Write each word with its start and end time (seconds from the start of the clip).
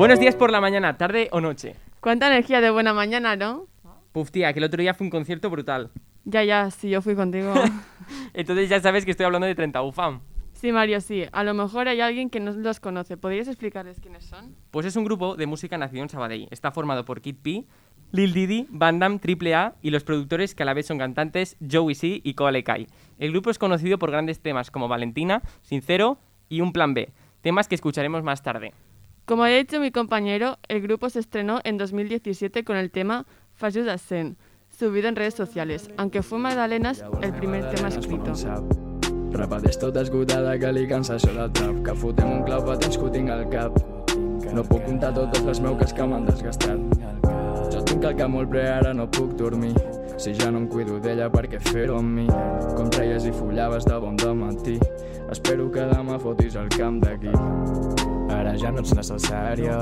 Buenos 0.00 0.18
días 0.18 0.34
por 0.34 0.50
la 0.50 0.62
mañana, 0.62 0.96
tarde 0.96 1.28
o 1.30 1.42
noche. 1.42 1.76
Cuánta 2.00 2.28
energía 2.28 2.62
de 2.62 2.70
buena 2.70 2.94
mañana, 2.94 3.36
¿no? 3.36 3.66
Puf, 4.12 4.30
tía, 4.30 4.50
que 4.54 4.58
el 4.58 4.64
otro 4.64 4.80
día 4.80 4.94
fue 4.94 5.06
un 5.06 5.10
concierto 5.10 5.50
brutal. 5.50 5.90
Ya, 6.24 6.42
ya, 6.42 6.70
sí, 6.70 6.88
yo 6.88 7.02
fui 7.02 7.14
contigo. 7.14 7.52
Entonces 8.32 8.70
ya 8.70 8.80
sabes 8.80 9.04
que 9.04 9.10
estoy 9.10 9.26
hablando 9.26 9.46
de 9.46 9.54
30 9.54 9.82
UFAM. 9.82 10.22
sí, 10.54 10.72
Mario, 10.72 11.02
sí. 11.02 11.24
A 11.32 11.44
lo 11.44 11.52
mejor 11.52 11.86
hay 11.86 12.00
alguien 12.00 12.30
que 12.30 12.40
no 12.40 12.50
los 12.52 12.80
conoce. 12.80 13.18
¿Podrías 13.18 13.46
explicarles 13.46 14.00
quiénes 14.00 14.24
son? 14.24 14.56
Pues 14.70 14.86
es 14.86 14.96
un 14.96 15.04
grupo 15.04 15.36
de 15.36 15.44
música 15.44 15.76
nacido 15.76 16.02
en 16.02 16.08
Sabadell. 16.08 16.48
Está 16.50 16.70
formado 16.70 17.04
por 17.04 17.20
Kid 17.20 17.36
P, 17.42 17.66
Lil 18.10 18.32
Didi, 18.32 18.68
Van 18.70 19.00
Damme, 19.00 19.18
Triple 19.18 19.54
A 19.54 19.74
y 19.82 19.90
los 19.90 20.02
productores 20.02 20.54
que 20.54 20.62
a 20.62 20.66
la 20.66 20.72
vez 20.72 20.86
son 20.86 20.96
cantantes 20.96 21.58
Joey 21.70 21.94
C 21.94 22.22
y 22.24 22.32
Koale 22.32 22.64
Kai. 22.64 22.86
El 23.18 23.32
grupo 23.32 23.50
es 23.50 23.58
conocido 23.58 23.98
por 23.98 24.10
grandes 24.10 24.40
temas 24.40 24.70
como 24.70 24.88
Valentina, 24.88 25.42
Sincero 25.60 26.16
y 26.48 26.62
Un 26.62 26.72
Plan 26.72 26.94
B, 26.94 27.10
temas 27.42 27.68
que 27.68 27.74
escucharemos 27.74 28.22
más 28.22 28.42
tarde. 28.42 28.72
Como 29.30 29.44
ha 29.44 29.46
dicho 29.46 29.78
mi 29.78 29.92
compañero, 29.92 30.58
el 30.66 30.82
grupo 30.82 31.08
se 31.08 31.20
estrenó 31.20 31.60
en 31.62 31.78
2017 31.78 32.64
con 32.64 32.76
el 32.76 32.90
tema 32.90 33.26
Fajus 33.54 33.86
Ascent, 33.86 34.36
subido 34.76 35.06
en 35.06 35.14
redes 35.14 35.34
sociales, 35.34 35.88
aunque 35.98 36.24
fue 36.24 36.40
Magdalenas 36.40 37.04
el 37.22 37.32
primer 37.34 37.70
tema 37.70 37.90
escrito. 37.90 38.32
Repeteix 39.30 39.78
tota 39.78 40.02
esgotada 40.02 40.58
que 40.58 40.72
li 40.74 40.82
cansa 40.90 41.14
això 41.14 41.30
del 41.30 41.52
trap 41.54 41.78
Que 41.86 41.94
fotem 41.94 42.32
un 42.40 42.42
clau 42.42 42.66
fa 42.66 42.74
temps 42.74 42.98
que 42.98 43.06
ho 43.06 43.12
tinc 43.14 43.30
al 43.30 43.46
cap. 43.54 43.78
No 44.50 44.66
puc 44.66 44.82
comptar 44.82 45.14
totes 45.14 45.46
les 45.46 45.62
meuques 45.62 45.94
que 45.94 46.10
m'han 46.10 46.26
desgastat. 46.26 46.82
Jo 47.70 47.86
tinc 47.86 48.02
el 48.10 48.18
cap 48.18 48.34
molt 48.34 48.50
ple, 48.50 48.66
ara 48.66 48.90
no 48.92 49.06
puc 49.06 49.38
dormir. 49.38 49.76
Si 50.18 50.34
ja 50.34 50.50
no 50.50 50.64
em 50.64 50.66
cuido 50.66 50.98
d'ella, 50.98 51.30
per 51.30 51.46
què 51.46 51.62
fer-ho 51.70 52.02
amb 52.02 52.18
mi? 52.18 52.26
Com 52.74 52.90
treies 52.90 53.30
i 53.30 53.38
follaves 53.38 53.86
de 53.86 53.94
bon 53.94 54.18
matí 54.42 54.80
Espero 55.30 55.70
que 55.70 55.86
demà 55.86 56.18
fotis 56.18 56.58
el 56.58 56.66
camp 56.74 56.98
d'aquí 56.98 57.30
Ara 58.50 58.58
ja 58.58 58.70
no 58.74 58.82
ets 58.82 58.90
necessària 58.98 59.76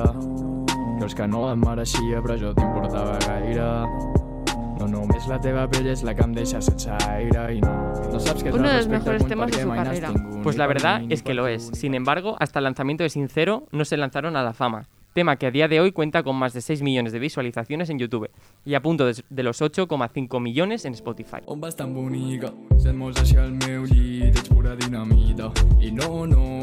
Creus 0.98 1.14
que 1.16 1.26
no 1.30 1.46
em 1.48 1.60
mereixia, 1.62 2.18
però 2.20 2.34
jo 2.36 2.50
t'importava 2.52 3.14
gaire 3.24 3.68
no 4.78 4.86
només 4.92 5.24
la 5.26 5.38
teva 5.42 5.64
pell 5.72 5.88
és 5.90 6.04
la 6.06 6.12
que 6.14 6.22
em 6.22 6.34
deixa 6.36 6.60
sense 6.62 6.92
aire 7.08 7.46
i 7.56 7.62
no, 7.62 7.72
no 8.12 8.20
saps 8.20 8.44
que 8.44 8.52
Uno 8.52 8.68
de 8.68 8.76
los 8.76 8.88
mejores 8.88 9.26
temas 9.26 9.50
de 9.50 9.62
su 9.62 9.68
carrera. 9.68 10.12
Pues 10.42 10.56
la 10.56 10.66
verdad 10.66 11.02
es 11.08 11.22
que 11.22 11.34
lo 11.34 11.48
es. 11.48 11.70
Sin 11.72 11.94
embargo, 11.94 12.36
hasta 12.38 12.60
el 12.60 12.64
lanzamiento 12.64 13.02
de 13.02 13.10
Sincero 13.10 13.64
no 13.72 13.84
se 13.84 13.96
lanzaron 13.96 14.36
a 14.36 14.42
la 14.42 14.52
fama. 14.52 14.86
Tema 15.14 15.36
que 15.36 15.46
a 15.46 15.50
día 15.50 15.66
de 15.66 15.80
hoy 15.80 15.90
cuenta 15.90 16.22
con 16.22 16.36
más 16.36 16.52
de 16.52 16.60
6 16.60 16.82
millones 16.82 17.12
de 17.12 17.18
visualizaciones 17.18 17.90
en 17.90 17.98
YouTube 17.98 18.30
y 18.64 18.74
a 18.74 18.82
punto 18.82 19.04
de, 19.04 19.16
de 19.28 19.42
los 19.42 19.60
8,5 19.60 20.40
millones 20.40 20.84
en 20.84 20.92
Spotify. 20.92 21.38
On 21.46 21.60
vas 21.60 21.74
tan 21.74 21.94
bonica? 21.94 22.52
Sent 22.78 22.94
molts 22.94 23.18
així 23.24 23.34
al 23.40 23.50
meu 23.64 23.82
llit, 23.88 24.36
ets 24.38 24.52
pura 24.52 24.76
dinamita. 24.78 25.50
I 25.82 25.90
no, 25.90 26.26
no, 26.30 26.57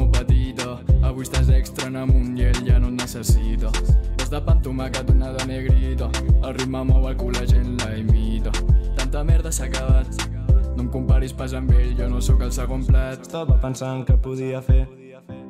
avui 1.06 1.22
estàs 1.22 1.48
extra 1.54 1.86
en 1.90 1.96
amunt 2.00 2.36
i 2.38 2.46
ell 2.48 2.62
ja 2.66 2.78
no 2.82 2.90
et 2.90 3.00
necessita. 3.00 3.70
Vas 4.18 4.30
de 4.32 4.40
pa 4.42 4.54
amb 4.56 4.64
tomàquet, 4.64 5.10
una 5.14 5.32
de 5.36 5.46
negrita, 5.48 6.10
el 6.42 6.54
ritme 6.56 6.82
mou 6.88 7.06
el 7.08 7.16
cul, 7.20 7.32
la 7.38 7.46
gent 7.46 7.76
la 7.82 7.92
imita. 7.96 8.52
Tanta 8.98 9.22
merda 9.24 9.52
s'ha 9.52 9.68
acabat, 9.70 10.26
no 10.74 10.82
em 10.82 10.90
comparis 10.92 11.32
pas 11.32 11.54
amb 11.54 11.70
ell, 11.72 11.94
jo 11.98 12.08
no 12.10 12.20
sóc 12.20 12.42
el 12.42 12.52
segon 12.52 12.84
plat. 12.86 13.22
Estava 13.22 13.58
pensant 13.62 14.04
que 14.08 14.18
podia 14.18 14.60
fer, 14.62 14.84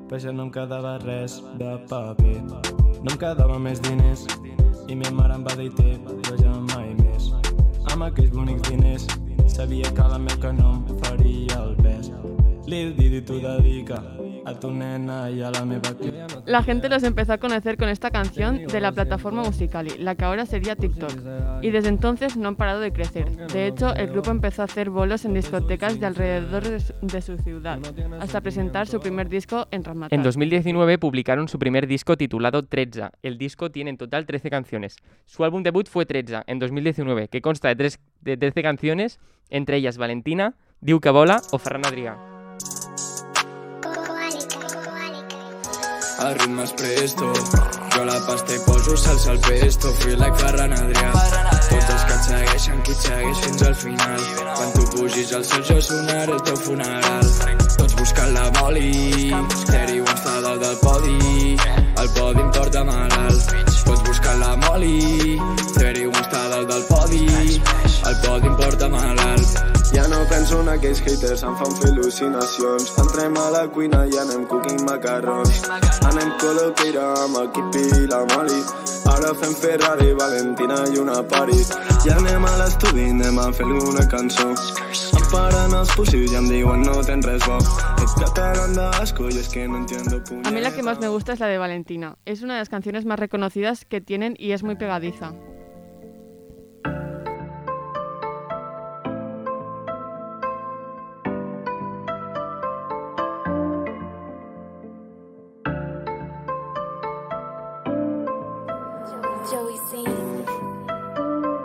però 0.09 0.21
ja 0.23 0.33
no 0.33 0.47
em 0.47 0.53
quedava 0.53 0.99
res 1.05 1.41
de 1.59 1.73
paper. 1.89 2.37
No 3.03 3.13
em 3.15 3.19
quedava 3.19 3.59
més 3.59 3.81
diners 3.81 4.27
i 4.87 4.95
mi 4.95 5.11
mare 5.13 5.35
em 5.35 5.45
va 5.47 5.57
dir 5.59 5.73
té, 5.75 5.97
però 6.07 6.39
ja 6.43 6.53
mai 6.75 6.93
més. 7.01 7.33
Amb 7.93 8.11
aquells 8.11 8.35
bonics 8.35 8.69
diners 8.69 9.09
sabia 9.49 9.91
que 9.95 10.09
la 10.13 10.19
meva 10.19 10.53
no 10.53 10.77
em 10.77 11.05
faria 11.05 11.63
el 11.65 11.77
pes. 11.81 12.13
La 16.47 16.63
gente 16.63 16.89
los 16.89 17.03
empezó 17.03 17.33
a 17.33 17.39
conocer 17.39 17.77
con 17.77 17.89
esta 17.89 18.11
canción 18.11 18.67
de 18.67 18.81
la 18.81 18.93
plataforma 18.93 19.43
Musicali, 19.43 19.91
la 19.99 20.15
que 20.15 20.25
ahora 20.25 20.47
sería 20.47 20.77
TikTok, 20.77 21.11
y 21.63 21.71
desde 21.71 21.89
entonces 21.89 22.37
no 22.37 22.49
han 22.49 22.57
parado 22.57 22.81
de 22.81 22.93
crecer. 22.93 23.29
De 23.49 23.67
hecho, 23.67 23.95
el 23.95 24.09
grupo 24.09 24.31
empezó 24.31 24.63
a 24.63 24.67
hacer 24.67 24.91
bolos 24.91 25.25
en 25.25 25.35
discotecas 25.35 25.99
de 26.01 26.07
alrededor 26.07 26.63
de 26.65 27.21
su, 27.21 27.37
ciudad, 27.39 27.79
hasta 28.21 28.41
presentar 28.41 28.87
su 28.87 29.01
primer 29.01 29.29
disco 29.29 29.67
en 29.71 29.85
Ramatal. 29.85 30.17
En 30.17 30.23
2019 30.23 30.99
publicaron 30.99 31.49
su 31.49 31.59
primer 31.59 31.87
disco 31.87 32.17
titulado 32.17 32.65
13. 32.65 33.11
El 33.23 33.39
disco 33.39 33.71
tiene 33.71 33.91
en 33.91 33.97
total 33.97 34.27
13 34.27 34.51
canciones. 34.51 34.97
Su 35.25 35.45
álbum 35.45 35.63
debut 35.63 35.89
fue 35.89 36.07
13 36.07 36.43
en 36.47 36.59
2019, 36.59 37.29
que 37.29 37.41
consta 37.41 37.69
de, 37.69 37.77
tres- 37.77 38.01
de 38.21 38.37
13 38.37 38.63
canciones, 38.63 39.19
entre 39.51 39.77
ellas 39.77 39.99
Valentina, 39.99 40.55
Diu 40.81 41.01
que 41.01 41.09
vola 41.09 41.41
o 41.53 41.59
Ferran 41.59 41.87
Adrià. 41.87 42.36
El 46.17 46.35
ritme 46.39 46.63
és 46.65 46.73
presto. 46.73 47.27
Jo 47.93 48.05
la 48.09 48.17
pasta 48.25 48.55
i 48.55 48.61
poso 48.65 48.97
salsa 48.97 49.31
al 49.35 49.41
pesto. 49.45 49.93
Fui 50.01 50.15
like 50.17 50.39
Ferran 50.41 50.73
Adrià. 50.73 51.11
Tots 51.13 51.91
els 51.93 52.05
que 52.09 52.15
et 52.15 52.23
segueixen, 52.29 52.79
qui 52.87 52.95
et 52.95 53.03
segueix 53.05 53.43
fins 53.45 53.65
al 53.69 53.75
final. 53.83 54.25
Quan 54.55 54.73
tu 54.77 54.87
pugis 54.95 55.35
al 55.37 55.45
cel 55.45 55.67
jo 55.69 55.77
sonaré 55.89 56.33
el 56.39 56.43
teu 56.49 56.57
funeral. 56.65 57.29
Tots 57.77 57.99
buscant 58.01 58.33
la 58.39 58.47
moli. 58.61 58.91
Teri 59.69 60.01
ho 60.01 60.09
està 60.15 60.41
dalt 60.47 60.65
del 60.65 60.79
podi. 60.81 61.59
El 62.01 62.11
podi 62.17 62.47
em 62.47 62.51
porta 62.59 62.85
malalt. 62.89 63.55
Tots 63.85 64.09
buscant 64.09 64.41
la 64.41 64.57
moli 64.65 65.37
en 70.67 70.73
aquells 70.73 71.01
haters, 71.07 71.43
em 71.47 71.55
fan 71.61 71.75
fer 71.79 71.91
al·lucinacions. 71.93 72.89
Entrem 72.99 73.37
a 73.39 73.45
la 73.55 73.63
cuina 73.71 74.01
i 74.11 74.17
anem 74.19 74.47
cooking 74.51 74.83
macarrons. 74.89 75.61
Anem 76.09 76.33
col·loqueira 76.41 77.05
amb 77.23 77.39
el 77.43 77.51
Kipi 77.55 77.85
i 78.01 78.09
la 78.11 78.25
Moli. 78.33 78.59
Ara 79.13 79.31
fem 79.39 79.55
Ferrari, 79.61 80.11
Valentina 80.19 80.81
i 80.91 80.99
una 80.99 81.21
Paris. 81.31 81.71
Ja 82.03 82.17
anem 82.19 82.47
a 82.49 82.55
l'estudi, 82.59 83.07
anem 83.15 83.39
a 83.39 83.47
fer 83.55 83.67
alguna 83.69 84.07
cançó. 84.11 84.49
Em 84.51 85.29
paren 85.31 85.77
els 85.79 85.93
pussis 85.95 86.33
i 86.33 86.39
em 86.41 86.51
diuen 86.51 86.83
no 86.87 86.99
tens 87.07 87.29
res 87.31 87.47
bo. 87.47 87.61
Ets 88.03 88.17
catalán 88.19 88.75
d'asco 88.75 89.31
i 89.31 89.39
és 89.39 89.51
que 89.53 89.69
no 89.69 89.85
entiendo 89.85 90.23
A 90.43 90.51
mí 90.51 90.61
la 90.61 90.75
que 90.75 90.83
más 90.83 90.99
me 90.99 91.09
gusta 91.09 91.35
es 91.35 91.41
la 91.41 91.47
de 91.47 91.59
Valentina. 91.59 92.17
Es 92.25 92.43
una 92.43 92.55
de 92.55 92.61
las 92.61 92.69
canciones 92.69 93.05
más 93.05 93.21
reconocidas 93.21 93.85
que 93.85 94.01
tienen 94.01 94.35
y 94.37 94.51
es 94.51 94.65
muy 94.65 94.75
pegadiza. 94.75 95.33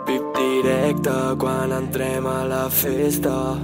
Pip 0.06 0.22
directe 0.36 1.34
quan 1.36 1.72
entrem 1.72 2.26
a 2.26 2.44
la 2.46 2.68
festa. 2.70 3.58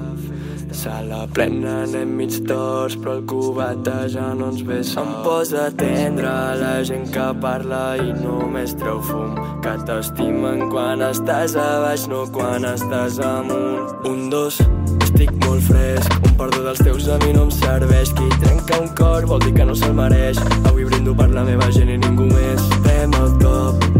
Sala 0.72 1.28
plena, 1.32 1.84
anem 1.84 2.16
mig 2.18 2.34
torts, 2.48 2.96
però 2.98 3.14
el 3.18 3.22
cubata 3.30 4.08
ja 4.10 4.34
no 4.34 4.48
ens 4.50 4.64
ve 4.66 4.80
Em 4.82 5.12
posa 5.22 5.70
tendre 5.70 6.32
la 6.58 6.82
gent 6.82 7.06
que 7.14 7.26
parla 7.40 7.96
i 7.96 8.12
només 8.12 8.74
treu 8.74 8.98
fum. 9.00 9.38
Que 9.62 9.76
t'estimen 9.86 10.66
quan 10.70 11.00
estàs 11.00 11.54
a 11.54 11.68
baix, 11.84 12.08
no 12.08 12.26
quan 12.26 12.64
estàs 12.64 13.20
amunt. 13.22 14.02
Un, 14.04 14.28
dos, 14.30 14.58
estic 15.06 15.30
molt 15.46 15.62
fresc. 15.62 16.18
Un 16.24 16.34
perdó 16.42 16.64
dels 16.66 16.82
teus 16.82 17.06
a 17.08 17.20
mi 17.22 17.32
no 17.38 17.46
em 17.46 17.54
serveix. 17.54 18.10
Qui 18.18 18.26
trenca 18.42 18.82
un 18.82 18.90
cor 18.98 19.30
vol 19.30 19.46
dir 19.46 19.54
que 19.54 19.64
no 19.64 19.78
se'l 19.78 19.94
mereix. 19.94 20.42
Avui 20.64 20.84
brindo 20.90 21.14
per 21.14 21.30
la 21.30 21.46
meva 21.46 21.70
gent 21.70 21.94
i 21.94 22.02
ningú 22.02 22.26
més. 22.34 22.66
Fem 22.82 23.14
el 23.22 23.38
top. 23.38 23.97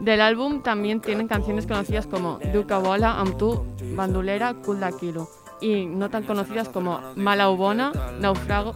Del 0.00 0.20
álbum 0.20 0.62
también 0.62 1.00
tienen 1.00 1.28
canciones 1.28 1.66
conocidas 1.66 2.06
como 2.06 2.38
Duca 2.52 2.78
Bola, 2.78 3.20
Am 3.20 3.36
Tu, 3.36 3.64
Bandulera, 3.94 4.54
Cool 4.54 4.80
da 4.80 4.92
Kilo. 4.92 5.28
Y 5.60 5.84
no 5.84 6.08
tan 6.08 6.22
conocidas 6.22 6.70
como 6.70 7.00
Mala 7.16 7.50
Ubona, 7.50 7.92
Naufrago, 8.18 8.72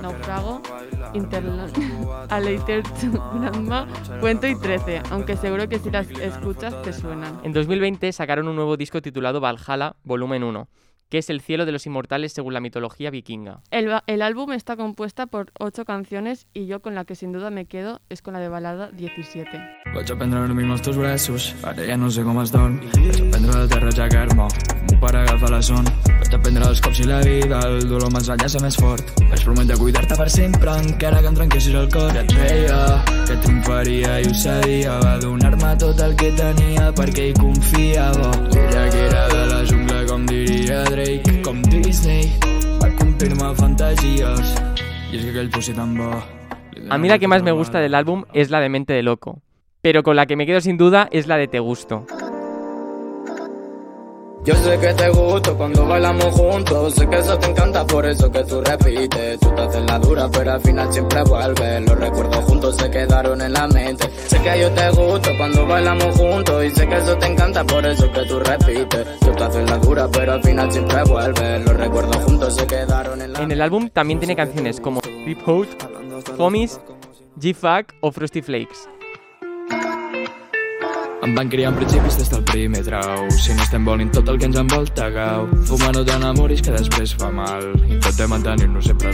Naufrago, 0.00 0.62
Interland, 1.12 1.72
Aleiter 2.30 2.84
Cuento 4.20 4.46
y 4.46 4.56
13, 4.56 5.02
aunque 5.10 5.36
seguro 5.36 5.68
que 5.68 5.80
si 5.80 5.90
las 5.90 6.08
escuchas 6.10 6.80
te 6.82 6.92
suenan. 6.92 7.40
En 7.42 7.52
2020 7.52 8.12
sacaron 8.12 8.46
un 8.46 8.54
nuevo 8.54 8.76
disco 8.76 9.02
titulado 9.02 9.40
Valhalla 9.40 9.96
Volumen 10.04 10.44
1, 10.44 10.68
que 11.08 11.18
es 11.18 11.30
el 11.30 11.40
cielo 11.40 11.66
de 11.66 11.72
los 11.72 11.86
inmortales 11.86 12.32
según 12.32 12.54
la 12.54 12.60
mitología 12.60 13.10
vikinga. 13.10 13.60
El, 13.70 14.22
álbum 14.22 14.52
está 14.52 14.76
compuesta 14.76 15.26
por 15.26 15.52
ocho 15.58 15.84
canciones 15.84 16.46
y 16.52 16.66
yo 16.66 16.80
con 16.80 16.94
la 16.94 17.04
que 17.04 17.14
sin 17.14 17.32
duda 17.32 17.50
me 17.50 17.66
quedo 17.66 18.00
es 18.08 18.22
con 18.22 18.34
la 18.34 18.40
de 18.40 18.48
balada 18.48 18.90
17. 18.90 19.50
Vaig 19.94 20.12
aprendre 20.12 20.38
a 20.38 20.42
dormir 20.46 20.66
els 20.68 20.82
teus 20.84 20.98
braços, 20.98 21.54
ara 21.64 21.86
ja 21.86 21.96
no 21.96 22.10
sé 22.12 22.22
com 22.26 22.40
es 22.42 22.52
dorm. 22.52 22.76
Vaig 22.92 23.22
aprendre 23.24 23.56
del 23.56 23.70
terra 23.72 23.88
a 23.88 23.92
aixecar-me, 23.94 24.48
m'ho 24.84 24.98
per 25.00 25.14
agafar 25.16 25.50
la 25.54 25.62
son. 25.62 25.88
Vaig 26.08 26.34
aprendre 26.36 26.68
els 26.68 26.82
cops 26.84 27.00
i 27.00 27.08
la 27.08 27.22
vida, 27.24 27.62
el 27.64 27.88
dolor 27.88 28.12
me'ls 28.12 28.28
enllaça 28.34 28.60
més 28.60 28.76
fort. 28.76 29.14
Vaig 29.30 29.44
prometre 29.46 29.78
cuidar-te 29.80 30.18
per 30.20 30.28
sempre, 30.34 30.76
encara 30.84 31.22
que 31.24 31.32
em 31.32 31.40
trenquessis 31.40 31.78
el 31.80 31.88
cor. 31.94 32.12
I 32.12 32.22
et 32.24 32.36
veia 32.36 32.80
que 33.24 33.38
triomfaria 33.46 34.18
i 34.20 34.28
ho 34.28 34.36
sabia, 34.36 34.98
va 35.04 35.16
donar-me 35.24 35.74
tot 35.80 36.04
el 36.04 36.16
que 36.20 36.34
tenia 36.36 36.92
perquè 37.00 37.30
hi 37.30 37.38
confiava. 37.40 38.32
Ella 38.52 38.84
que 38.92 39.07
com 40.68 40.74
diria 40.74 40.84
Drake, 40.84 41.42
com 41.42 41.62
Disney, 41.62 42.28
va 42.82 42.90
complir-me 42.98 43.54
fantasies. 43.56 44.50
I 45.08 45.16
és 45.16 45.24
que 45.24 45.30
aquell 45.30 45.48
pussy 45.48 45.72
tan 45.72 45.94
bo... 45.96 46.10
li 46.76 46.90
A 46.90 46.98
mí 46.98 47.08
la 47.08 47.18
que 47.18 47.28
más 47.28 47.42
me 47.42 47.52
gusta 47.52 47.80
del 47.80 47.94
álbum 47.94 48.24
es 48.34 48.50
la 48.50 48.60
de 48.60 48.68
Mente 48.68 48.92
de 48.92 49.02
Loco, 49.02 49.40
pero 49.80 50.02
con 50.02 50.16
la 50.16 50.26
que 50.26 50.36
me 50.36 50.44
quedo 50.44 50.60
sin 50.60 50.76
duda 50.76 51.08
es 51.10 51.26
la 51.26 51.38
de 51.38 51.48
Te 51.48 51.58
Gusto. 51.58 52.04
Yo 54.44 54.54
sé 54.54 54.78
que 54.78 54.94
te 54.94 55.10
gusto 55.10 55.56
cuando 55.56 55.86
bailamos 55.86 56.26
juntos, 56.34 56.94
sé 56.94 57.06
que 57.08 57.18
eso 57.18 57.38
te 57.38 57.46
encanta, 57.46 57.86
por 57.86 58.06
eso 58.06 58.30
que 58.30 58.44
tú 58.44 58.62
repites. 58.62 59.40
Tú 59.40 59.54
te 59.54 59.60
haces 59.60 59.82
la 59.86 59.98
dura, 59.98 60.28
pero 60.30 60.52
al 60.52 60.60
final 60.60 60.92
siempre 60.92 61.22
vuelves. 61.24 61.82
Los 61.86 61.98
recuerdos 61.98 62.44
juntos 62.44 62.76
se 62.76 62.90
quedaron 62.90 63.42
en 63.42 63.52
la 63.52 63.66
mente. 63.68 64.08
Sé 64.26 64.40
que 64.40 64.60
yo 64.60 64.70
te 64.72 64.90
gusto 64.90 65.30
cuando 65.36 65.66
bailamos 65.66 66.16
juntos, 66.16 66.64
y 66.64 66.70
sé 66.70 66.88
que 66.88 66.96
eso 66.96 67.16
te 67.18 67.26
encanta, 67.26 67.64
por 67.64 67.84
eso 67.84 68.10
que 68.10 68.22
tú 68.22 68.38
repites. 68.38 69.20
Tú 69.20 69.32
te 69.32 69.44
haces 69.44 69.70
la 69.70 69.78
dura, 69.78 70.08
pero 70.10 70.32
al 70.32 70.42
final 70.42 70.72
siempre 70.72 71.02
vuelves. 71.04 71.64
Los 71.66 71.76
recuerdos 71.76 72.16
juntos 72.16 72.56
se 72.56 72.66
quedaron 72.66 73.20
en 73.20 73.32
la 73.32 73.42
En 73.42 73.52
el 73.52 73.60
álbum 73.60 73.90
también 73.90 74.18
tiene 74.18 74.34
canciones 74.34 74.80
como 74.80 75.00
Deep 75.02 75.46
Hout, 75.46 75.68
Homies, 76.38 76.80
G-Fuck 77.38 77.94
o 78.00 78.12
Frosty 78.12 78.40
Flakes. 78.40 78.97
Em 81.20 81.34
van 81.34 81.48
criar 81.50 81.72
en 81.72 81.76
principis 81.76 82.16
des 82.18 82.28
del 82.30 82.44
primer 82.46 82.84
trau. 82.86 83.24
Si 83.30 83.54
no 83.54 83.64
estem 83.64 83.84
volint 83.84 84.12
tot 84.14 84.28
el 84.30 84.38
que 84.38 84.46
ens 84.46 84.58
envolta, 84.60 85.08
gau. 85.10 85.48
T'enamoris 86.08 86.62
que 86.62 86.70
després 86.70 87.14
fa 87.18 87.30
mal. 87.34 87.72
Intentem 87.88 88.30
mantenir-nos 88.30 88.86
sempre. 88.86 89.10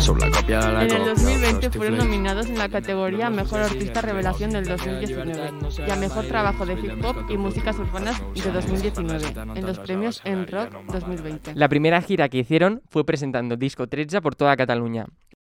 Sou 0.00 0.16
la 0.16 0.30
còpia 0.30 0.60
de 0.60 0.72
la 0.72 0.84
En 0.84 0.90
el 0.90 0.96
còpia. 0.96 1.14
2020 1.14 1.60
Frosty 1.60 1.78
fueron 1.78 1.98
nominados 1.98 2.46
en 2.46 2.58
la 2.58 2.68
categoría 2.68 3.28
Mejor 3.30 3.60
Artista 3.60 4.00
Revelación 4.00 4.50
del 4.50 4.64
2019 4.64 5.52
y 5.86 5.90
a 5.90 5.96
Mejor 5.96 6.24
Trabajo 6.26 6.64
de 6.64 6.74
Hip 6.74 7.04
Hop 7.04 7.30
y 7.30 7.36
Músicas 7.36 7.78
Urbanas 7.78 8.22
de 8.34 8.50
2019 8.52 9.34
en 9.54 9.66
los 9.66 9.78
premios 9.80 10.22
En 10.24 10.46
Rock 10.46 10.72
2020. 10.92 11.54
La 11.54 11.68
primera 11.68 12.00
gira 12.00 12.28
que 12.28 12.38
hicieron 12.38 12.82
fue 12.88 13.04
presentando 13.04 13.56
Disco 13.56 13.86
13 13.86 14.22
por 14.22 14.34
toda 14.34 14.56
Cataluña. 14.56 15.06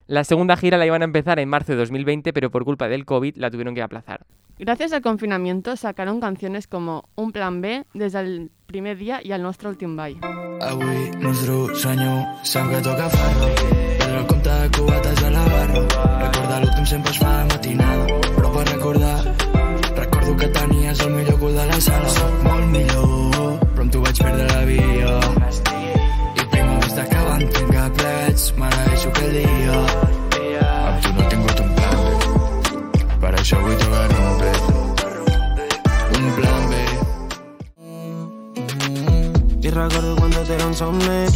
La 0.10 0.24
segunda 0.24 0.58
gira 0.58 0.80
la 0.80 0.88
iban 0.88 1.04
a 1.04 1.06
empezar 1.06 1.38
en 1.38 1.48
marzo 1.48 1.74
de 1.74 1.78
2020, 1.78 2.34
pero 2.34 2.50
por 2.50 2.66
culpa 2.66 2.88
del 2.88 3.06
COVID 3.06 3.38
la 3.38 3.52
tuvieron 3.52 3.76
que 3.76 3.84
aplazar. 3.84 4.26
Gracias 4.58 4.92
al 4.92 5.04
confinamiento 5.04 5.76
sacaron 5.76 6.20
canciones 6.20 6.66
como 6.66 7.08
Un 7.14 7.32
Plan 7.32 7.62
B 7.62 7.86
desde 7.94 8.20
el 8.22 8.52
primer 8.66 8.98
día 8.98 9.22
y 9.24 9.34
al 9.34 9.44
nostre 9.44 9.70
últim 9.70 9.96
ball. 9.96 10.18
Avui 10.62 11.12
nostre 11.20 11.76
senyor 11.76 12.26
sap 12.42 12.72
que 12.72 12.82
toca 12.82 13.08
farro. 13.08 13.54
Prendre 14.00 14.20
el 14.20 14.26
compte 14.26 14.50
de 14.50 14.72
cubates 14.72 15.24
a 15.24 15.30
la 15.30 15.44
barra. 15.46 16.22
Recordar 16.26 16.62
l'últim 16.64 16.86
sempre 16.88 17.12
es 17.12 17.20
fa 17.20 17.38
de 17.38 17.46
matinada. 17.46 18.38
I 39.62 39.70
recordo 39.72 40.16
quan 40.16 40.32
tot 40.32 40.50
era 40.50 40.66
un 40.66 40.74
somni 40.74 41.28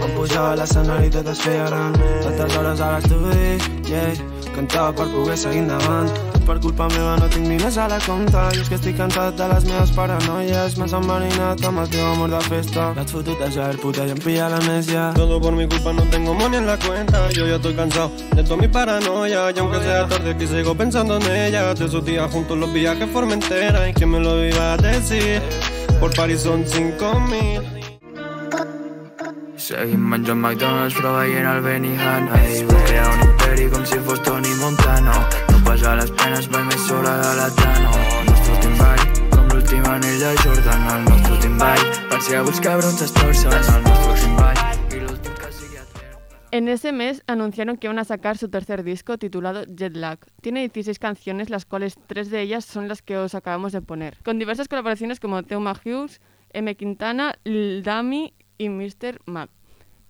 Quan 0.00 0.10
pujava 0.16 0.50
a 0.52 0.56
l'escenari 0.58 1.06
i 1.06 1.10
tot 1.14 1.28
es 1.30 1.38
feia 1.38 1.68
gran 1.68 1.92
Tantes 2.24 2.56
hores 2.58 2.80
a 2.80 2.88
l'estudi, 2.96 3.54
yeah. 3.86 4.10
Cantava 4.56 4.90
per 4.92 5.06
poder 5.12 5.36
seguir 5.38 5.60
endavant 5.62 6.10
Tot 6.32 6.42
per 6.48 6.56
culpa 6.64 6.88
meva 6.90 7.14
no 7.20 7.28
tinc 7.30 7.46
diners 7.46 7.78
a 7.78 7.86
la 7.92 8.00
compta 8.02 8.48
I 8.50 8.64
és 8.64 8.72
que 8.72 8.80
estic 8.80 8.98
cansat 8.98 9.38
de 9.38 9.46
les 9.52 9.68
meves 9.70 9.94
paranoies 9.94 10.74
M'has 10.80 10.96
enverinat 10.98 11.64
amb 11.70 11.84
el 11.84 11.96
amor 12.08 12.34
de 12.34 12.42
festa 12.48 12.90
L'has 12.98 13.14
fotut 13.14 13.46
a 13.46 13.52
ser 13.54 13.70
puta 13.78 14.08
i 14.10 14.14
em 14.16 14.22
pilla 14.26 14.50
l'amnesia 14.50 15.12
Todo 15.14 15.38
por 15.40 15.54
mi 15.54 15.68
culpa 15.68 15.92
no 15.92 16.02
tengo 16.10 16.34
money 16.34 16.58
en 16.58 16.66
la 16.66 16.76
cuenta. 16.78 17.30
Yo 17.30 17.46
ya 17.46 17.62
estoy 17.62 17.74
cansado 17.74 18.10
de 18.34 18.42
toda 18.42 18.56
mi 18.56 18.66
paranoia. 18.66 19.52
Y 19.54 19.58
aunque 19.60 19.78
sea 19.78 20.08
tarde 20.08 20.32
aquí 20.32 20.48
sigo 20.48 20.74
pensando 20.74 21.18
en 21.18 21.30
ella. 21.30 21.74
De 21.74 21.84
esos 21.84 22.04
días 22.04 22.28
juntos 22.32 22.58
los 22.58 22.72
viajes 22.72 23.08
Formentera 23.12 23.88
Y 23.88 23.94
que 23.94 24.06
me 24.06 24.18
lo 24.18 24.44
iba 24.44 24.72
a 24.72 24.76
decir 24.76 25.42
Por 26.00 26.14
París 26.14 26.46
cinco 26.66 27.20
mil. 27.20 27.62
Seguim 29.56 30.04
menjant 30.10 30.38
McDonald's 30.38 30.94
però 30.94 31.16
veient 31.18 31.48
el 31.50 31.60
Benihana. 31.60 32.38
Ell 32.46 32.68
va 32.70 32.78
crear 32.86 33.08
un 33.14 33.24
imperi 33.26 33.66
com 33.72 33.84
si 33.84 33.98
fos 34.06 34.22
Tony 34.22 34.54
Montana. 34.62 35.18
No 35.50 35.58
passa 35.66 35.96
les 35.98 36.10
penes 36.22 36.48
mai 36.54 36.64
més 36.70 36.86
sola 36.86 37.16
de 37.24 37.34
la 37.40 37.50
Tano 37.58 37.92
El 37.98 38.30
nostre 38.30 38.54
últim 38.54 38.78
ball, 38.78 39.04
com 39.34 39.52
l'últim 39.52 39.90
anell 39.92 40.18
de 40.22 40.34
Jordan. 40.44 40.88
El 40.94 41.04
nostre 41.10 41.32
últim 41.36 41.58
ball, 41.58 41.86
per 42.10 42.22
si 42.22 42.38
alguns 42.40 42.60
cabrons 42.60 43.02
es 43.02 43.12
torcen. 43.18 43.52
El 43.52 43.82
nostre 43.90 44.12
últim 44.14 44.36
ball, 44.38 44.77
En 46.50 46.66
ese 46.68 46.92
mes 46.92 47.22
anunciaron 47.26 47.76
que 47.76 47.88
iban 47.88 47.98
a 47.98 48.04
sacar 48.04 48.38
su 48.38 48.48
tercer 48.48 48.82
disco 48.82 49.18
titulado 49.18 49.64
Jet 49.64 49.94
Lag. 49.94 50.18
Tiene 50.40 50.62
16 50.62 50.98
canciones, 50.98 51.50
las 51.50 51.66
cuales 51.66 51.96
tres 52.06 52.30
de 52.30 52.40
ellas 52.40 52.64
son 52.64 52.88
las 52.88 53.02
que 53.02 53.18
os 53.18 53.34
acabamos 53.34 53.72
de 53.72 53.82
poner, 53.82 54.16
con 54.24 54.38
diversas 54.38 54.66
colaboraciones 54.66 55.20
como 55.20 55.42
Teuma 55.42 55.74
Hughes, 55.74 56.22
M. 56.54 56.74
Quintana, 56.74 57.34
Lil 57.44 57.82
Dami 57.82 58.32
y 58.56 58.70
Mr. 58.70 59.20
Mac. 59.26 59.50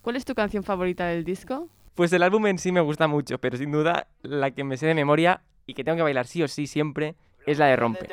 ¿Cuál 0.01 0.15
es 0.15 0.25
tu 0.25 0.37
canción 0.37 0.63
favorita 0.63 1.07
del 1.07 1.25
disco? 1.25 1.69
Pues 1.97 2.13
el 2.13 2.23
álbum 2.23 2.47
en 2.47 2.59
sí 2.59 2.71
me 2.71 2.81
gusta 2.81 3.09
mucho, 3.09 3.39
pero 3.39 3.57
sin 3.57 3.73
duda 3.73 4.07
la 4.23 4.53
que 4.53 4.63
me 4.63 4.77
sé 4.77 4.87
de 4.87 4.95
memoria 4.95 5.43
y 5.67 5.75
que 5.75 5.83
tengo 5.83 5.97
que 5.97 6.03
bailar 6.03 6.29
sí 6.29 6.41
o 6.45 6.47
sí 6.47 6.69
siempre 6.69 7.17
es 7.47 7.59
la 7.59 7.67
de 7.67 7.75
Rompe. 7.75 8.09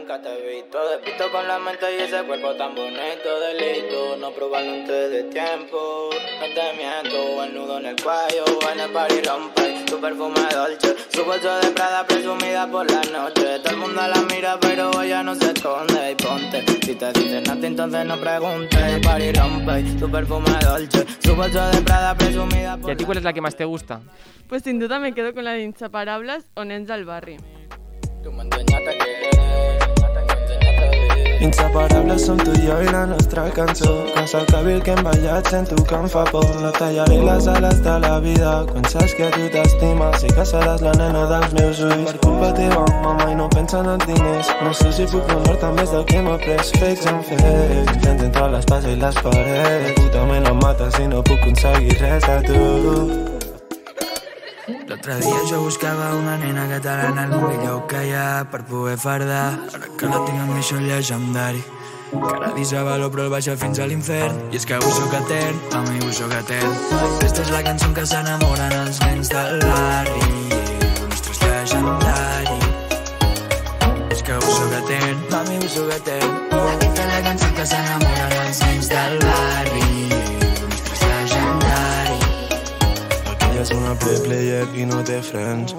Nunca 0.00 0.20
te 0.20 0.28
he 0.28 0.54
visto. 0.54 0.78
Despierto 0.88 1.30
con 1.30 1.46
la 1.46 1.58
mente 1.58 1.86
y 1.96 2.02
ese 2.02 2.22
cuerpo 2.24 2.54
tan 2.54 2.74
bonito, 2.74 3.40
delito. 3.40 4.16
No 4.18 4.30
probarlo 4.32 4.72
antes 4.72 5.10
de 5.10 5.22
tiempo. 5.24 6.10
No 6.40 6.46
te 6.54 6.72
miento, 6.76 7.44
el 7.44 7.54
nudo 7.54 7.78
en 7.78 7.86
el 7.86 7.96
cuello, 7.96 8.44
en 8.72 8.80
el 8.80 8.90
party 8.90 9.20
rompe. 9.22 9.84
Tu 9.86 10.00
perfume 10.00 10.40
dolce, 10.52 10.96
su 11.08 11.24
bolso 11.24 11.60
de 11.60 11.70
Prada 11.70 12.06
presumida 12.06 12.66
por 12.70 12.90
la 12.90 13.02
noche. 13.12 13.58
Todo 13.60 13.70
el 13.70 13.76
mundo 13.76 14.00
la 14.00 14.22
mira, 14.34 14.58
pero 14.60 15.02
ella 15.02 15.22
no 15.22 15.34
se 15.34 15.50
esconde. 15.50 16.12
Y 16.12 16.14
ponte, 16.14 16.64
si 16.82 16.94
te 16.94 17.12
dicen 17.12 17.42
nada, 17.44 17.66
entonces 17.66 18.06
no 18.06 18.16
preguntes. 18.18 18.80
El 18.80 19.00
party 19.00 19.32
rompe, 19.32 19.82
tu 19.98 20.10
perfume 20.10 20.50
dolce, 20.62 21.06
su 21.22 21.34
bolso 21.36 21.70
de 21.70 21.82
Prada 21.82 22.14
presumida 22.14 22.76
por 22.78 22.90
¿Y 22.90 22.92
a 22.92 22.96
ti 22.96 23.04
cuál 23.04 23.18
es 23.18 23.24
la 23.24 23.32
que 23.32 23.40
más 23.40 23.56
te 23.56 23.64
gusta? 23.64 24.00
Pues 24.48 24.62
sin 24.62 24.78
duda 24.78 24.98
me 24.98 25.12
quedo 25.12 25.34
con 25.34 25.44
la 25.44 25.52
de 25.52 25.62
Inseparables 25.62 26.50
o 26.54 26.64
Nens 26.64 26.88
del 26.88 27.04
Barri. 27.04 27.36
Tu. 28.22 28.30
Inseparables 31.40 32.26
som 32.26 32.36
tu 32.38 32.52
i 32.52 32.66
jo 32.66 32.74
i 32.84 32.88
la 32.92 33.06
nostra 33.06 33.46
cançó. 33.50 33.92
Cosa 34.14 34.44
que 34.44 34.80
que 34.84 34.92
emballats 34.92 35.52
en 35.54 35.64
tu 35.64 35.76
que 35.84 35.94
em 35.94 36.08
fa 36.08 36.24
por. 36.24 36.44
No 36.60 36.70
tallaré 36.72 37.16
les 37.16 37.46
ales 37.48 37.82
de 37.82 37.98
la 37.98 38.20
vida 38.20 38.66
quan 38.70 38.84
saps 38.84 39.14
que 39.14 39.30
tu 39.30 39.48
t'estimes 39.48 40.22
i 40.22 40.28
que 40.36 40.44
seràs 40.44 40.82
la 40.82 40.92
nena 41.00 41.24
dels 41.32 41.52
meus 41.54 41.80
ulls. 41.80 42.12
Per 42.12 42.18
culpa 42.26 42.52
teva, 42.52 42.84
mama, 43.02 43.30
i 43.32 43.34
no 43.34 43.48
pensa 43.48 43.80
en 43.80 43.88
els 43.94 44.06
diners. 44.06 44.52
No 44.62 44.74
sé 44.74 44.92
si 44.92 45.08
puc 45.08 45.26
donar-te 45.32 45.72
més 45.80 45.90
del 45.90 46.04
que 46.04 46.20
m'ha 46.20 46.36
pres. 46.44 46.76
Fakes 46.76 47.06
en 47.06 47.22
fakes, 47.24 47.96
intento 47.96 48.24
entre 48.28 48.48
l'espasa 48.52 48.88
i 48.88 48.96
les 49.00 49.14
parets. 49.24 49.92
Puta 49.96 50.24
me 50.26 50.40
no 50.40 50.54
mata 50.54 50.90
si 50.90 51.08
no 51.08 51.22
puc 51.22 51.40
aconseguir 51.40 52.00
res 52.04 52.26
de 52.28 52.40
tu. 52.44 53.39
L'altre 54.70 55.16
dia 55.18 55.40
jo 55.48 55.62
buscava 55.64 56.14
una 56.14 56.36
nena 56.38 56.66
catalana 56.70 57.24
el 57.26 57.34
millor 57.42 57.86
que 57.90 58.02
hi 58.06 58.12
ha 58.14 58.44
per 58.50 58.62
poder 58.68 58.96
fardar. 58.98 59.46
Ara 59.74 59.88
que 59.98 60.10
la 60.10 60.20
tinc 60.26 60.38
amb 60.38 60.52
mi 60.52 60.60
això 60.62 60.78
llegendari. 60.82 61.62
Cara 62.10 62.50
d'Isa 62.54 62.82
valor 62.86 63.10
però 63.14 63.26
el 63.26 63.32
baixa 63.34 63.56
fins 63.58 63.80
a 63.82 63.88
l'infern. 63.90 64.38
I 64.50 64.60
és 64.60 64.66
que 64.66 64.76
avui 64.78 64.94
sóc 64.94 65.14
etern, 65.20 65.58
a 65.74 65.82
mi 65.88 65.98
avui 65.98 66.14
sóc 66.14 66.34
etern. 66.38 66.76
Aquesta 67.00 67.42
és 67.46 67.52
la 67.54 67.62
cançó 67.66 67.90
en 67.90 67.96
què 67.98 68.06
s'enamoren 68.12 68.76
els 68.82 69.02
nens 69.06 69.32
del 69.34 69.58
barri. 69.66 70.30
El 70.60 71.08
nostre 71.08 71.34
és 71.34 71.42
legendari. 71.46 72.58
És 74.10 74.22
que 74.22 74.38
avui 74.38 74.56
sóc 74.60 74.78
etern, 74.84 75.26
mami, 75.34 75.58
avui 75.58 75.74
sóc 75.76 75.94
etern. 75.98 76.40
Aquesta 76.62 77.06
és 77.06 77.12
la 77.14 77.20
cançó 77.28 77.50
en 77.50 77.58
què 77.58 77.70
s'enamoren 77.74 78.40
els 78.46 78.64
nens 78.66 78.94
del 78.94 79.22
barri. 79.26 80.19
És 83.60 83.68
una 83.76 83.90
play 84.00 84.16
player 84.24 84.62
i 84.72 84.86
no 84.88 85.02
té 85.04 85.18
frens. 85.20 85.74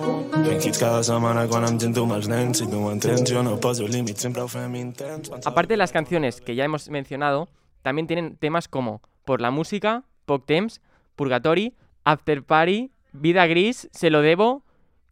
Cada 0.77 0.99
setmana 1.01 1.47
quan 1.49 1.63
em 1.65 1.79
gento 1.81 2.03
amb 2.05 2.13
els 2.13 2.27
nens. 2.29 2.59
Si 2.61 2.67
tu 2.69 2.77
m'entens, 2.83 3.23
jo 3.25 3.41
no 3.41 3.55
poso 3.63 3.87
límits, 3.89 4.21
sempre 4.21 4.43
ho 4.43 4.49
fem 4.51 4.75
intens. 4.77 5.31
Aparte 5.49 5.73
de 5.73 5.77
las 5.77 5.91
canciones 5.91 6.41
que 6.41 6.53
ya 6.53 6.63
hemos 6.63 6.89
mencionado, 6.89 7.49
también 7.81 8.05
tienen 8.05 8.35
temas 8.35 8.67
como 8.67 9.01
Por 9.25 9.41
la 9.41 9.49
música, 9.49 10.03
Poc 10.27 10.45
Temps, 10.45 10.79
Purgatory, 11.15 11.73
After 12.03 12.43
Party, 12.43 12.91
Vida 13.13 13.47
Gris, 13.47 13.89
Se 13.91 14.11
lo 14.11 14.21
debo, 14.21 14.63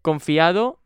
Confiado 0.04 0.78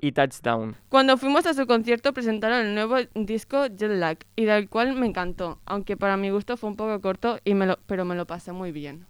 y 0.00 0.12
Touchdown. 0.12 0.76
Cuando 0.88 1.16
fuimos 1.16 1.44
a 1.46 1.54
su 1.54 1.66
concierto 1.66 2.12
presentaron 2.12 2.66
el 2.66 2.74
nuevo 2.76 2.98
disco 3.16 3.66
Jet 3.66 3.90
Lag 3.90 4.18
y 4.36 4.44
del 4.44 4.68
cual 4.68 4.94
me 4.94 5.06
encantó, 5.06 5.58
aunque 5.66 5.96
para 5.96 6.16
mi 6.16 6.30
gusto 6.30 6.56
fue 6.56 6.70
un 6.70 6.76
poco 6.76 7.00
corto, 7.00 7.40
y 7.42 7.54
me 7.54 7.66
lo, 7.66 7.78
pero 7.86 8.04
me 8.04 8.14
lo 8.14 8.28
pasé 8.28 8.52
muy 8.52 8.70
bien. 8.70 9.06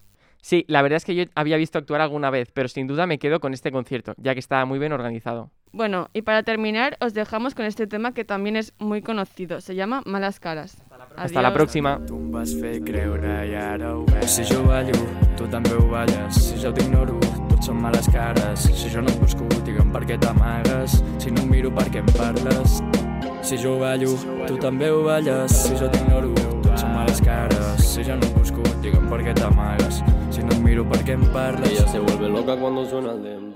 Sí, 0.47 0.65
la 0.69 0.81
verdad 0.81 0.99
es 0.99 1.05
que 1.05 1.17
yo 1.17 1.25
había 1.35 1.57
visto 1.57 1.77
actuar 1.77 2.01
alguna 2.01 2.31
vez, 2.31 2.53
pero 2.55 2.69
sin 2.69 2.87
duda 2.87 3.05
me 3.09 3.19
quedo 3.19 3.41
con 3.41 3.53
este 3.53 3.73
concierto, 3.73 4.15
ya 4.17 4.33
que 4.33 4.39
estaba 4.39 4.65
muy 4.65 4.79
bien 4.79 4.93
organizado. 4.93 5.51
Bueno, 5.73 6.09
y 6.13 6.23
para 6.23 6.45
terminar 6.45 6.97
os 7.01 7.15
dejamos 7.15 7.57
con 7.57 7.65
este 7.65 7.89
tema 7.89 8.15
que 8.15 8.25
también 8.25 8.55
es 8.55 8.73
muy 8.79 9.03
conocido, 9.03 9.61
se 9.61 9.75
llama 9.75 10.03
Malas 10.07 10.39
Caras. 10.39 10.81
Hasta 11.17 11.43
la 11.43 11.49
Adiós. 11.49 11.53
próxima. 11.53 12.01
Tu 12.07 12.15
em 12.15 12.31
vas 12.31 12.55
fer 12.61 12.81
creure 12.85 13.49
i 13.49 13.57
ara 13.57 13.97
ho 13.97 14.05
veig. 14.07 14.29
Si 14.29 14.45
jo 14.45 14.63
ballo, 14.63 14.95
tu 15.37 15.49
també 15.49 15.73
ho 15.75 15.89
balles. 15.91 16.35
Si 16.37 16.63
jo 16.63 16.71
t'ignoro, 16.73 17.19
tot 17.49 17.65
són 17.67 17.83
males 17.83 18.07
cares. 18.07 18.71
Si 18.71 18.89
jo 18.89 19.03
no 19.03 19.11
et 19.11 19.19
busco, 19.19 19.49
digue'm 19.67 19.91
per 19.91 20.05
què 20.07 20.17
t'amagues. 20.17 21.03
Si 21.19 21.33
no 21.33 21.43
em 21.43 21.51
miro, 21.51 21.75
per 21.75 21.91
què 21.91 22.05
em 22.05 22.13
parles? 22.15 22.79
Si 23.43 23.59
jo 23.59 23.81
ballo, 23.81 24.15
tu 24.47 24.57
també 24.63 24.93
ho 24.95 25.03
balles. 25.03 25.51
Si 25.51 25.75
jo 25.75 25.91
t'ignoro, 25.91 26.31
tot 26.63 26.79
són 26.79 26.95
males 26.95 27.21
cares. 27.21 27.83
Si 27.83 28.05
jo 28.07 28.15
no 28.15 28.23
et 28.23 28.39
busco, 28.39 28.63
digue'm 28.81 29.11
per 29.11 29.25
què 29.27 29.35
t'amagues. 29.35 30.05
Si 30.47 30.53
no 30.53 30.59
em 30.61 30.63
miro, 30.63 30.85
per 30.87 31.01
què 31.03 31.17
em 31.17 31.25
parles? 31.35 31.73
Ella 31.73 31.89
se 31.91 31.99
vuelve 31.99 32.29
loca 32.29 32.55
cuando 32.61 32.87
suena 32.87 33.11
el 33.17 33.23
dembow 33.25 33.56